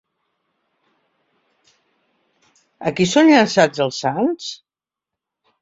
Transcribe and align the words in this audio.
A 2.91 2.95
qui 3.01 3.07
són 3.13 3.31
llançats 3.33 3.87
els 3.87 4.03
sants? 4.07 4.53